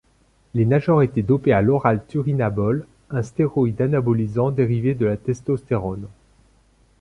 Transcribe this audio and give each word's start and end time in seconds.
Les 0.55 0.65
nageurs 0.65 1.03
étaient 1.03 1.21
dopés 1.21 1.53
à 1.53 1.61
l'Oral-Turinabol, 1.61 2.87
un 3.11 3.21
stéroïde 3.21 3.79
anabolisant 3.81 4.49
dérivé 4.49 4.95
de 4.95 5.05
la 5.05 5.15
testostérone. 5.15 6.07